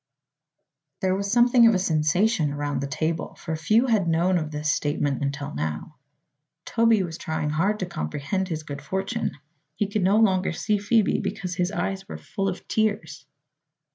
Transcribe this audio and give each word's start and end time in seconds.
There 1.01 1.13
was 1.13 1.31
something 1.31 1.67
of 1.67 1.75
a 1.75 1.77
sensation 1.77 2.51
around 2.51 2.81
the 2.81 2.87
table, 2.87 3.35
for 3.35 3.55
few 3.55 3.85
had 3.85 4.07
known 4.07 4.39
of 4.39 4.49
this 4.49 4.71
statement 4.71 5.21
until 5.21 5.53
now. 5.53 5.97
Toby 6.65 7.03
was 7.03 7.19
trying 7.19 7.51
hard 7.51 7.77
to 7.81 7.85
comprehend 7.85 8.47
his 8.47 8.63
good 8.63 8.81
fortune. 8.81 9.37
He 9.75 9.85
could 9.87 10.01
no 10.01 10.17
longer 10.17 10.53
see 10.53 10.79
Phoebe 10.79 11.19
because 11.19 11.53
his 11.53 11.71
eyes 11.71 12.07
were 12.09 12.17
full 12.17 12.47
of 12.49 12.67
tears. 12.67 13.27